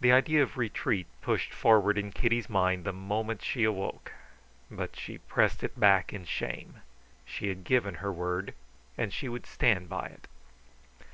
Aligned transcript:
The 0.00 0.12
idea 0.12 0.42
of 0.42 0.56
retreat 0.56 1.06
pushed 1.20 1.52
forward 1.52 1.98
in 1.98 2.10
Kitty's 2.10 2.48
mind 2.48 2.84
the 2.84 2.92
moment 2.94 3.42
she 3.44 3.64
awoke; 3.64 4.12
but 4.70 4.96
she 4.96 5.18
pressed 5.18 5.62
it 5.62 5.78
back 5.78 6.10
in 6.10 6.24
shame. 6.24 6.80
She 7.26 7.48
had 7.48 7.62
given 7.64 7.96
her 7.96 8.10
word, 8.10 8.54
and 8.96 9.12
she 9.12 9.28
would 9.28 9.44
stand 9.44 9.90
by 9.90 10.06
it. 10.06 10.26